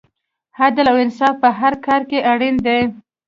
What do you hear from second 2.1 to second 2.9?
اړین دی.